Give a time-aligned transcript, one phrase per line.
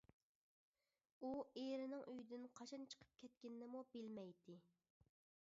[1.23, 4.59] ئۇ ئېرىنىڭ ئۆيدىن قاچان چىقىپ كەتكىنىنىمۇ بىلمەيتتى.